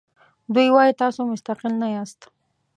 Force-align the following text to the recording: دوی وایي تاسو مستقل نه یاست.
دوی 0.53 0.67
وایي 0.75 0.93
تاسو 1.01 1.19
مستقل 1.31 1.71
نه 1.81 1.87
یاست. 1.95 2.19